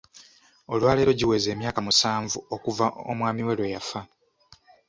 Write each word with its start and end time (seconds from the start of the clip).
Olwaleero 0.73 1.11
giweze 1.19 1.47
emyaka 1.55 1.79
musanvu 1.85 2.37
okuva 2.55 2.85
omwami 3.11 3.41
we 3.47 3.53
lwe 3.57 3.67
yafa. 3.73 4.01